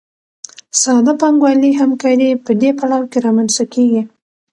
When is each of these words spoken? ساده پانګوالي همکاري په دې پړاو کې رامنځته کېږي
ساده 0.81 1.13
پانګوالي 1.21 1.71
همکاري 1.81 2.29
په 2.45 2.51
دې 2.61 2.71
پړاو 2.79 3.09
کې 3.11 3.19
رامنځته 3.25 3.63
کېږي 3.73 4.01